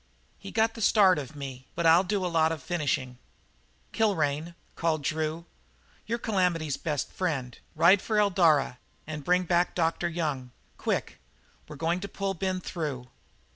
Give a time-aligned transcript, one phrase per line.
[0.39, 3.19] "He got the start of me, but I'll do a lot of finishing."
[3.93, 5.45] "Kilrain," called Drew,
[6.07, 7.55] "you're Calamity's best friend.
[7.75, 10.09] Ride for Eldara and bring back Dr.
[10.09, 10.49] Young.
[10.79, 11.19] Quick!
[11.67, 13.09] We're going to pull Ben through."